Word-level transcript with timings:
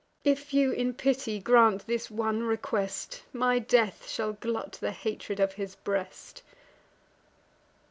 If 0.23 0.51
you 0.51 0.71
in 0.71 0.95
pity 0.95 1.39
grant 1.39 1.85
this 1.85 2.09
one 2.09 2.41
request, 2.41 3.21
My 3.33 3.59
death 3.59 4.09
shall 4.09 4.33
glut 4.33 4.71
the 4.81 4.89
hatred 4.93 5.39
of 5.39 5.53
his 5.53 5.75
breast." 5.75 6.41